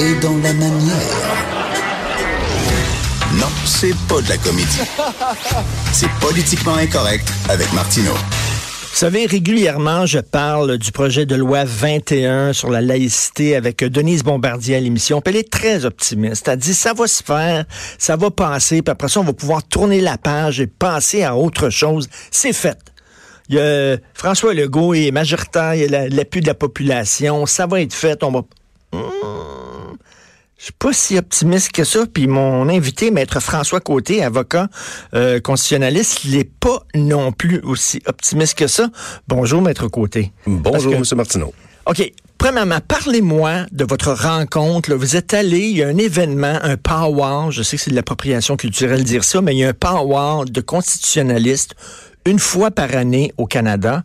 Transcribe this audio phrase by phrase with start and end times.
[0.00, 0.96] Dans la manière.
[3.34, 4.80] Non, c'est pas de la comédie.
[5.92, 8.14] C'est politiquement incorrect avec Martineau.
[8.14, 14.22] Vous savez, régulièrement, je parle du projet de loi 21 sur la laïcité avec Denise
[14.22, 15.20] Bombardier à l'émission.
[15.26, 16.48] Elle est très optimiste.
[16.48, 17.66] Elle dit, ça va se faire,
[17.98, 21.36] ça va passer, puis après ça, on va pouvoir tourner la page et passer à
[21.36, 22.08] autre chose.
[22.30, 22.78] C'est fait.
[23.50, 27.66] Il y a François Legault est majoritaire, il y a l'appui de la population, ça
[27.66, 28.40] va être fait, on va...
[28.94, 29.59] Hmm.
[30.60, 32.04] Je suis pas si optimiste que ça.
[32.12, 34.68] Puis mon invité, maître François Côté, avocat
[35.14, 38.90] euh, constitutionnaliste, il n'est pas non plus aussi optimiste que ça.
[39.26, 40.32] Bonjour, maître Côté.
[40.46, 41.02] Bonjour, M.
[41.16, 41.54] Martineau.
[41.86, 42.12] OK.
[42.36, 44.92] Premièrement, parlez-moi de votre rencontre.
[44.92, 47.96] Vous êtes allé, il y a un événement, un power, je sais que c'est de
[47.96, 51.74] l'appropriation culturelle dire ça, mais il y a un power de constitutionnalistes
[52.26, 54.04] une fois par année au Canada.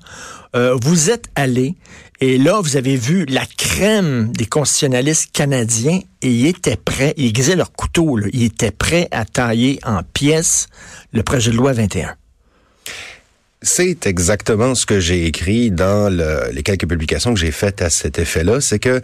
[0.56, 1.76] Euh, vous êtes allé
[2.22, 7.28] et là, vous avez vu la crème des constitutionnalistes canadiens et ils étaient prêts, ils
[7.28, 10.68] aiguisaient leur couteau, là, ils étaient prêts à tailler en pièces
[11.12, 12.16] le projet de loi 21.
[13.62, 17.90] C'est exactement ce que j'ai écrit dans le, les quelques publications que j'ai faites à
[17.90, 18.62] cet effet-là.
[18.62, 19.02] C'est que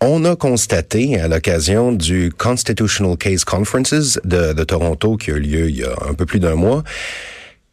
[0.00, 5.70] on a constaté à l'occasion du Constitutional Case Conferences de Toronto qui a eu lieu
[5.70, 6.82] il y a un peu plus d'un mois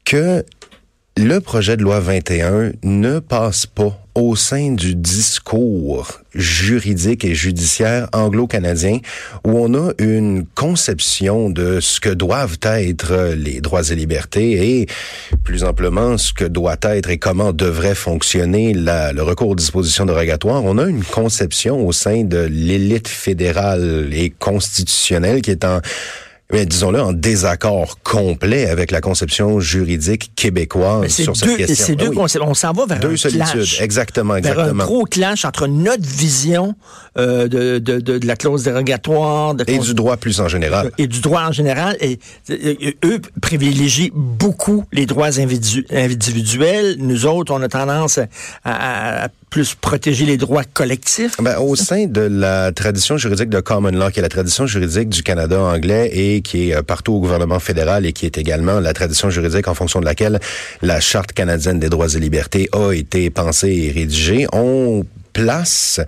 [0.05, 0.45] que
[1.17, 8.08] le projet de loi 21 ne passe pas au sein du discours juridique et judiciaire
[8.14, 9.00] anglo-canadien
[9.45, 14.88] où on a une conception de ce que doivent être les droits et libertés et
[15.44, 20.63] plus amplement ce que doit être et comment devrait fonctionner le recours aux dispositions dérogatoires.
[20.63, 25.80] On a une conception au sein de l'élite fédérale et constitutionnelle qui est en
[26.52, 31.86] mais disons-le, en désaccord complet avec la conception juridique québécoise sur cette question.
[31.86, 32.44] C'est deux concepts.
[32.48, 33.52] On s'en va vers deux un solitudes.
[33.52, 33.82] clash.
[33.82, 34.84] Exactement, Vers exactement.
[34.84, 36.74] un gros clash entre notre vision
[37.18, 40.92] euh, de, de, de, de la clause dérogatoire de Et du droit plus en général.
[40.98, 41.96] et du droit en général.
[42.02, 46.96] Et, et- eux privilégient beaucoup les droits individu- individuels.
[46.98, 48.26] Nous autres, on a tendance à,
[48.64, 51.36] à- à plus protéger les droits collectifs?
[51.42, 55.10] Ben, au sein de la tradition juridique de common law, qui est la tradition juridique
[55.10, 58.80] du Canada anglais et qui est euh, partout au gouvernement fédéral et qui est également
[58.80, 60.40] la tradition juridique en fonction de laquelle
[60.82, 66.00] la Charte canadienne des droits et libertés a été pensée et rédigée, on place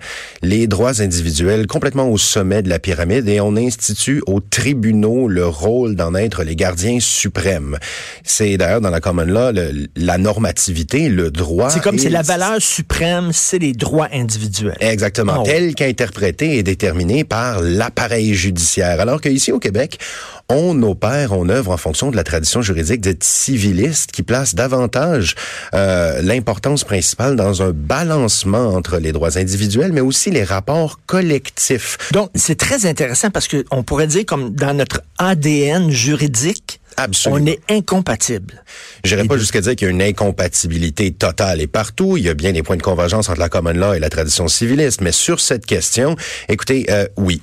[0.42, 5.46] les droits individuels complètement au sommet de la pyramide et on institue aux tribunaux le
[5.46, 7.78] rôle d'en être les gardiens suprêmes.
[8.24, 11.70] C'est d'ailleurs dans la common law le- la normativité, le droit.
[11.70, 14.76] C'est comme c'est la le valeur suprême, c'est les droits individuels.
[14.80, 15.44] Exactement, Oh.
[15.44, 19.00] tel qu'interprété et déterminé par l'appareil judiciaire.
[19.00, 19.98] Alors qu'ici au Québec,
[20.48, 25.34] on opère, on œuvre en fonction de la tradition juridique dite civiliste qui place davantage
[25.74, 31.98] euh, l'importance principale dans un balancement entre les droits individuels, mais aussi les rapports collectifs.
[32.12, 37.42] Donc, c'est très intéressant parce que on pourrait dire comme dans notre ADN juridique, Absolument.
[37.42, 38.62] on est incompatible.
[39.04, 42.16] J'irai pas jusqu'à dire qu'il y a une incompatibilité totale et partout.
[42.16, 44.48] Il y a bien des points de convergence entre la common law et la tradition
[44.48, 45.00] civiliste.
[45.00, 46.16] Mais sur cette question,
[46.48, 47.40] écoutez, euh, oui.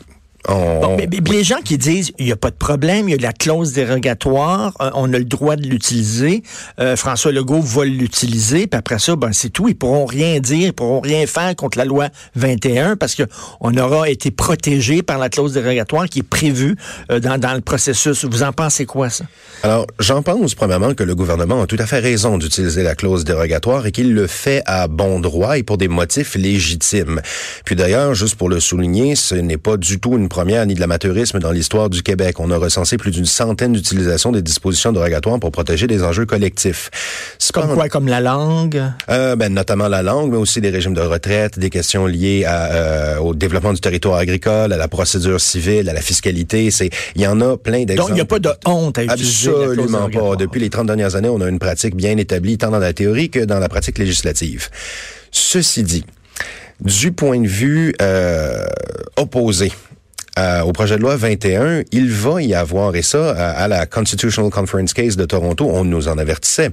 [0.48, 3.12] On, Bon, mais, mais les gens qui disent il n'y a pas de problème, il
[3.12, 6.44] y a de la clause dérogatoire, euh, on a le droit de l'utiliser,
[6.80, 9.68] euh, François Legault va l'utiliser, puis après ça, ben c'est tout.
[9.68, 13.24] Ils pourront rien dire, ils pourront rien faire contre la loi 21 parce que
[13.60, 16.76] on aura été protégé par la clause dérogatoire qui est prévue
[17.12, 18.24] euh, dans, dans le processus.
[18.26, 19.26] Vous en pensez quoi, ça?
[19.64, 23.26] Alors, j'en pense premièrement que le gouvernement a tout à fait raison d'utiliser la clause
[23.26, 27.22] dérogatoire et qu'il le fait à bon droit et pour des motifs légitimes.
[27.66, 30.80] Puis d'ailleurs, juste pour le souligner, ce n'est pas du tout une première ni de
[30.80, 32.40] l'amateurisme dans l'histoire du Québec.
[32.40, 36.90] On a recensé plus d'une centaine d'utilisations des dispositions dérogatoires pour protéger des enjeux collectifs.
[37.52, 38.82] Comme Cependant- quoi, comme la langue?
[39.10, 42.72] euh, ben, notamment la langue, mais aussi des régimes de retraite, des questions liées à,
[42.72, 46.72] euh, au développement du territoire agricole, à la procédure civile, à la fiscalité.
[46.72, 47.98] C'est, il y en a plein d'exemples.
[47.98, 50.36] Donc, il n'y a pas de honte à utiliser la Absolument pas.
[50.38, 53.30] Depuis les 30 dernières années, on a une pratique bien établie tant dans la théorie
[53.30, 54.70] que dans la pratique législative.
[55.32, 56.06] Ceci dit,
[56.80, 58.66] du point de vue euh,
[59.18, 59.74] opposé
[60.40, 63.86] euh, au projet de loi 21, il va y avoir, et ça, à, à la
[63.86, 66.70] Constitutional Conference Case de Toronto, on nous en avertissait,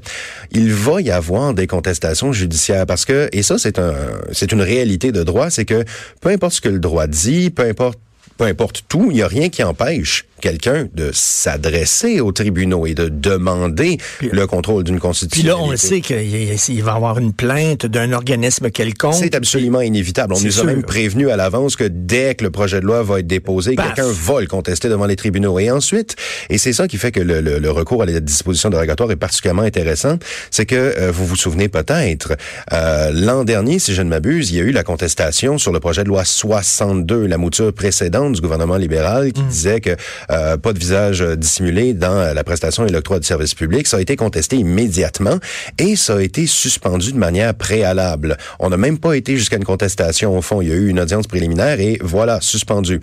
[0.52, 3.94] il va y avoir des contestations judiciaires parce que, et ça, c'est un,
[4.30, 5.84] c'est une réalité de droit, c'est que
[6.20, 7.98] peu importe ce que le droit dit, peu importe
[8.38, 12.92] peu importe tout, il n'y a rien qui empêche quelqu'un de s'adresser aux tribunaux et
[12.94, 15.46] de demander Puis- le contrôle d'une Puis constitution.
[15.48, 19.14] là, on le sait qu'il il va y avoir une plainte d'un organisme quelconque.
[19.14, 20.34] C'est absolument inévitable.
[20.34, 23.20] On nous a même prévenu à l'avance que dès que le projet de loi va
[23.20, 25.58] être déposé, quelqu'un va le contester devant les tribunaux.
[25.58, 26.16] Et ensuite,
[26.50, 29.16] et c'est ça qui fait que le, le- le recours à la disposition dérogatoire est
[29.16, 30.18] particulièrement intéressant,
[30.50, 32.36] c'est que euh, vous vous souvenez peut-être,
[32.72, 35.80] euh, l'an dernier, si je ne m'abuse, il y a eu la contestation sur le
[35.80, 39.32] projet de loi 62, la mouture précédente du gouvernement libéral Mm.
[39.32, 39.96] qui disait que
[40.31, 43.87] euh, pas de visage euh, dissimulé dans la prestation et l'octroi de service public.
[43.87, 45.38] Ça a été contesté immédiatement
[45.78, 48.37] et ça a été suspendu de manière préalable.
[48.58, 50.61] On n'a même pas été jusqu'à une contestation au fond.
[50.62, 53.00] Il y a eu une audience préliminaire et voilà, suspendu.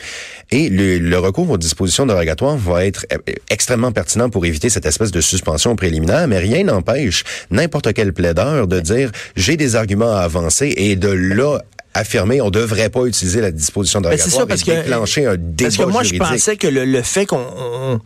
[0.52, 3.18] Et le, le recours aux dispositions dérogatoires va être euh,
[3.50, 8.68] extrêmement pertinent pour éviter cette espèce de suspension préliminaire, mais rien n'empêche n'importe quel plaideur
[8.68, 11.60] de dire j'ai des arguments à avancer et de là
[11.94, 15.26] affirmer on devrait pas utiliser la disposition Ben, c'est dérogatoire ça, parce et que- déclencher
[15.26, 16.24] un débat Parce que moi, juridique.
[16.28, 18.00] je pensais que le, le fait qu'on on,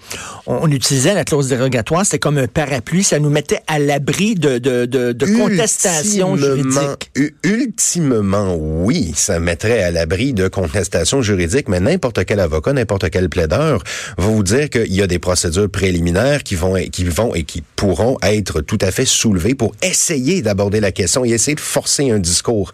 [0.45, 4.57] on utilisait la clause dérogatoire, c'était comme un parapluie, ça nous mettait à l'abri de,
[4.57, 6.81] de, de, de contestations Ultimement-
[7.15, 7.33] juridiques.
[7.43, 13.29] Ultimement, oui, ça mettrait à l'abri de contestations juridiques, mais n'importe quel avocat, n'importe quel
[13.29, 13.83] plaideur
[14.17, 17.63] va vous dire qu'il y a des procédures préliminaires qui vont, qui vont et qui
[17.75, 22.11] pourront être tout à fait soulevées pour essayer d'aborder la question et essayer de forcer
[22.11, 22.71] un discours.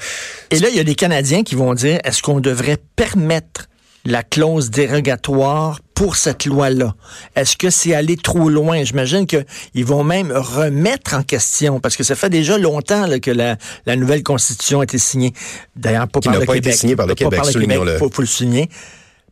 [0.51, 3.67] Et là, il y a des Canadiens qui vont dire, est-ce qu'on devrait permettre
[4.05, 6.95] la clause dérogatoire pour cette loi-là?
[7.35, 8.85] Est-ce que c'est aller trop loin?
[8.85, 13.31] J'imagine qu'ils vont même remettre en question, parce que ça fait déjà longtemps là, que
[13.31, 15.33] la, la nouvelle Constitution a été signée.
[15.75, 16.95] D'ailleurs, pas par n'a le pas Québec.
[16.95, 17.97] par le Pas Québec, soulignons-le.
[17.97, 18.69] faut, faut le souligner.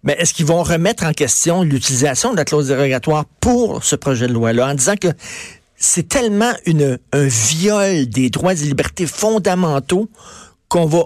[0.03, 4.27] Mais est-ce qu'ils vont remettre en question l'utilisation de la clause dérogatoire pour ce projet
[4.27, 5.07] de loi-là, en disant que
[5.77, 10.09] c'est tellement une, un viol des droits et libertés fondamentaux
[10.67, 11.05] qu'on va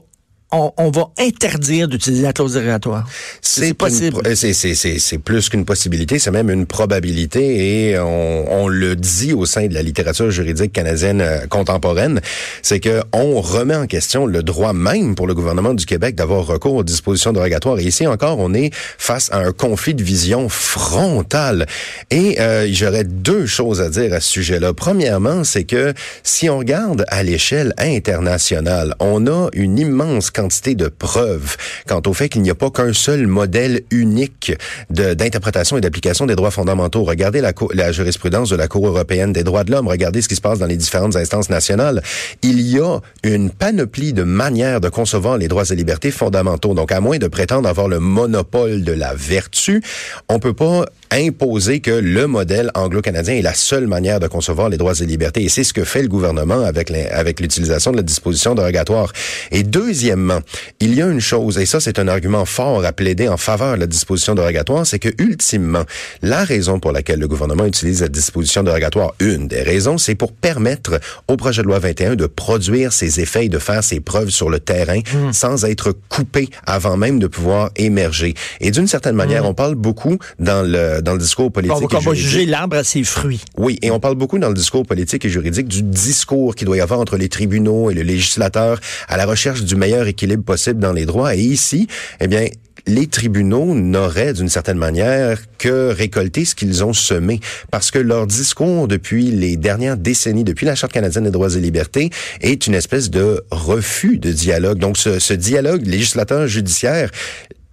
[0.55, 3.07] on, on va interdire d'utiliser la clause dérogatoire.
[3.41, 4.21] C'est possible.
[4.35, 9.67] c'est plus qu'une possibilité, c'est même une probabilité et on, on le dit au sein
[9.67, 12.21] de la littérature juridique canadienne euh, contemporaine,
[12.61, 16.45] c'est que on remet en question le droit même pour le gouvernement du Québec d'avoir
[16.45, 17.79] recours aux dispositions dérogatoires.
[17.79, 21.65] Et ici encore, on est face à un conflit de vision frontal.
[22.11, 24.73] Et euh, j'aurais deux choses à dire à ce sujet-là.
[24.73, 25.93] Premièrement, c'est que
[26.23, 31.57] si on regarde à l'échelle internationale, on a une immense quantité de preuves
[31.87, 34.53] quant au fait qu'il n'y a pas qu'un seul modèle unique
[34.89, 37.03] d'interprétation et d'application des droits fondamentaux.
[37.03, 40.35] Regardez la, la jurisprudence de la Cour européenne des droits de l'homme, regardez ce qui
[40.35, 42.01] se passe dans les différentes instances nationales.
[42.41, 46.73] Il y a une panoplie de manières de concevoir les droits et libertés fondamentaux.
[46.73, 49.81] Donc, à moins de prétendre avoir le monopole de la vertu,
[50.29, 54.77] on peut pas imposer que le modèle anglo-canadien est la seule manière de concevoir les
[54.77, 55.43] droits et libertés.
[55.43, 59.11] Et c'est ce que fait le gouvernement avec avec l'utilisation de la disposition dérogatoire.
[59.51, 60.39] Et deuxièmement,
[60.79, 63.75] il y a une chose, et ça c'est un argument fort à plaider en faveur
[63.75, 65.83] de la disposition dérogatoire, c'est que ultimement,
[66.21, 70.31] la raison pour laquelle le gouvernement utilise la disposition dérogatoire, une des raisons, c'est pour
[70.31, 74.29] permettre au projet de loi 21 de produire ses effets et de faire ses preuves
[74.29, 74.99] sur le terrain
[75.31, 78.33] sans être coupé avant même de pouvoir émerger.
[78.61, 81.87] Et d'une certaine manière, on parle beaucoup dans le dans le discours politique On va,
[81.93, 83.41] et on va juger l'arbre à ses fruits.
[83.57, 86.75] Oui, et on parle beaucoup dans le discours politique et juridique du discours qu'il doit
[86.75, 90.79] y avoir entre les tribunaux et le législateur à la recherche du meilleur équilibre possible
[90.79, 91.35] dans les droits.
[91.35, 91.87] Et ici,
[92.19, 92.47] eh bien,
[92.87, 97.39] les tribunaux n'auraient d'une certaine manière que récolter ce qu'ils ont semé
[97.71, 101.59] parce que leur discours depuis les dernières décennies, depuis la Charte canadienne des droits et
[101.59, 102.09] libertés,
[102.41, 104.77] est une espèce de refus de dialogue.
[104.77, 107.09] Donc ce, ce dialogue législateur-judiciaire,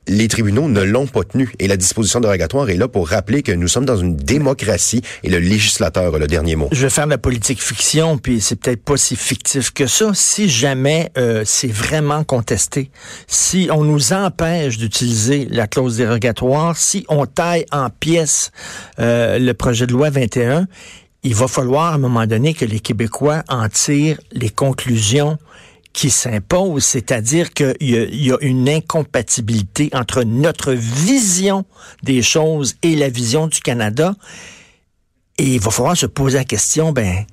[0.09, 3.53] les tribunaux ne l'ont pas tenu et la disposition dérogatoire est là pour rappeler que
[3.53, 6.69] nous sommes dans une démocratie et le législateur a le dernier mot.
[6.73, 10.11] Je vais faire de la politique fiction, puis c'est peut-être pas si fictif que ça.
[10.15, 12.91] Si jamais euh, c'est vraiment contesté,
[13.27, 18.51] si on nous empêche d'utiliser la clause dérogatoire, si on taille en pièces
[18.99, 20.67] euh, le projet de loi 21,
[21.23, 25.39] il va falloir à un moment donné que les Québécois en tirent les conclusions
[25.93, 31.65] qui s'imposent, c'est-à-dire qu'il y a une incompatibilité entre notre vision
[32.03, 34.15] des choses et la vision du Canada.
[35.39, 37.25] Et il va falloir se poser la question, ben,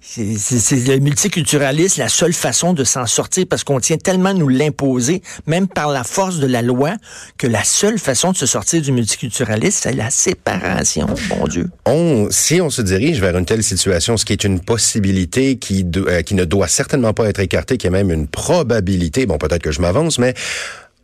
[0.00, 4.48] c'est le multiculturalisme, la seule façon de s'en sortir, parce qu'on tient tellement à nous
[4.48, 6.94] l'imposer, même par la force de la loi,
[7.38, 11.68] que la seule façon de se sortir du multiculturalisme, c'est la séparation, bon Dieu.
[11.86, 15.84] On, si on se dirige vers une telle situation, ce qui est une possibilité qui,
[15.96, 19.62] euh, qui ne doit certainement pas être écartée, qui est même une probabilité, bon peut-être
[19.62, 20.34] que je m'avance, mais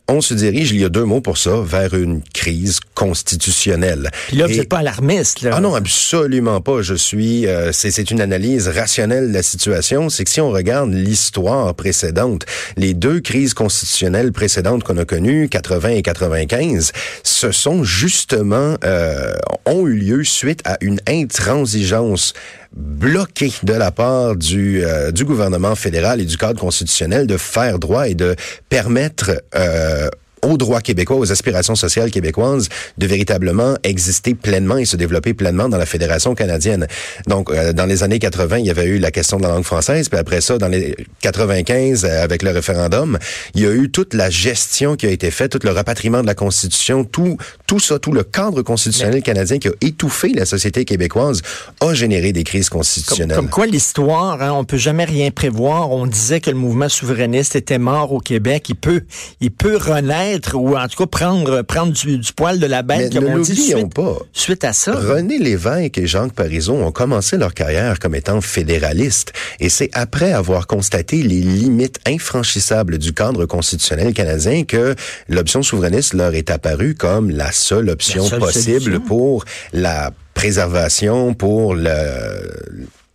[0.09, 4.09] on se dirige, il y a deux mots pour ça, vers une crise constitutionnelle.
[4.27, 5.41] Puis là, vous n'êtes pas alarmiste.
[5.41, 5.51] Là.
[5.53, 6.81] ah non, absolument pas.
[6.81, 7.47] Je suis.
[7.47, 10.09] euh, c'est c'est une analyse rationnelle de la situation.
[10.09, 12.45] C'est que si on regarde l'histoire précédente,
[12.75, 16.91] les deux crises constitutionnelles précédentes qu'on a connues, 80 et 95,
[17.23, 19.33] ce sont justement euh,
[19.65, 22.33] ont eu lieu suite à une intransigeance
[22.75, 27.79] bloquée de la part du, euh, du gouvernement fédéral et du cadre constitutionnel de faire
[27.79, 28.35] droit et de
[28.69, 30.09] permettre euh,
[30.43, 35.69] aux droits québécois, aux aspirations sociales québécoises, de véritablement exister pleinement et se développer pleinement
[35.69, 36.87] dans la Fédération canadienne.
[37.27, 39.63] Donc, euh, dans les années 80, il y avait eu la question de la langue
[39.63, 43.17] française, puis après ça, dans les 95, euh, avec le référendum,
[43.55, 46.27] il y a eu toute la gestion qui a été faite, tout le rapatriement de
[46.27, 50.85] la Constitution, tout, tout ça, tout le cadre constitutionnel canadien qui a étouffé la société
[50.85, 51.41] québécoise,
[51.79, 53.35] a généré des crises Comme, constitutionnelles.
[53.35, 55.91] comme quoi l'histoire, hein, on peut jamais rien prévoir.
[55.91, 58.69] On disait que le mouvement souverainiste était mort au Québec.
[58.69, 59.03] Il peut,
[59.41, 62.97] il peut renaître ou en tout cas prendre, prendre du, du poil de la Mais
[63.09, 64.17] bête, comme ne on dit, suite, pas.
[64.33, 64.93] suite à ça.
[64.93, 69.33] René Lévesque et Jacques Parizeau ont commencé leur carrière comme étant fédéralistes.
[69.59, 74.95] Et c'est après avoir constaté les limites infranchissables du cadre constitutionnel canadien que
[75.29, 79.01] l'option souverainiste leur est apparue comme la seule option La seule possible solution.
[79.01, 81.89] pour la préservation, pour le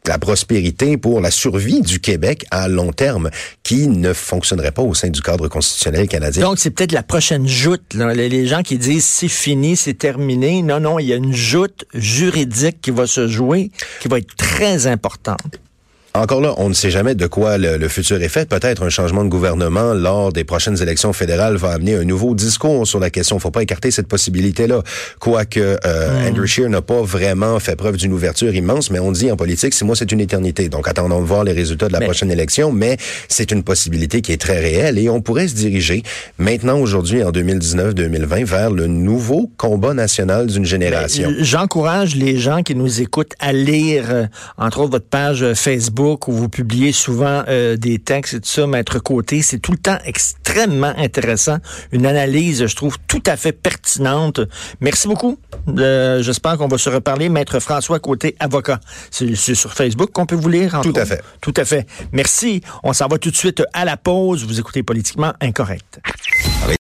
[0.09, 3.31] la prospérité pour la survie du Québec à long terme
[3.63, 6.43] qui ne fonctionnerait pas au sein du cadre constitutionnel canadien.
[6.43, 7.95] Donc, c'est peut-être la prochaine joute.
[7.95, 10.63] les gens qui disent c'est fini, c'est terminé.
[10.63, 14.35] Non, non, il y a une joute juridique qui va se jouer, qui va être
[14.37, 15.61] très importante.
[16.19, 18.49] Encore là, on ne sait jamais de quoi le, le futur est fait.
[18.49, 22.87] Peut-être un changement de gouvernement lors des prochaines élections fédérales va amener un nouveau discours
[22.89, 23.37] sur la question.
[23.37, 24.83] Il faut pas écarter cette possibilité-là.
[25.21, 29.31] Quoique euh, Andrew Scheer n'a pas vraiment fait preuve d'une ouverture immense, mais on dit
[29.31, 30.69] en politique, c'est moi, c'est une éternité.
[30.69, 32.97] Donc attendons de voir les résultats de la Mais- prochaine élection, mais
[33.29, 36.03] c'est une possibilité qui est très réelle et on pourrait se diriger
[36.39, 41.29] maintenant, aujourd'hui, en 2019-2020, vers le nouveau combat national d'une génération.
[41.31, 45.55] Ben, J'encourage les gens qui nous écoutent à lire, euh, entre autres, votre page euh,
[46.09, 49.43] Facebook où vous publiez souvent euh, des textes et tout ça, Maître Côté.
[49.43, 51.59] C'est tout le temps extrêmement intéressant.
[51.93, 54.41] Une analyse, je trouve, tout à fait pertinente.
[54.81, 55.39] Merci beaucoup.
[55.77, 57.29] Euh, J'espère qu'on va se reparler.
[57.29, 58.81] Maître François Côté, avocat.
[59.11, 60.81] C'est sur Facebook qu'on peut vous lire.
[60.83, 61.23] Tout à fait.
[61.43, 61.87] Tout à fait.
[62.13, 62.63] Merci.
[62.83, 64.45] On s'en va tout de suite à la pause.
[64.47, 66.01] Vous écoutez Politiquement Incorrect.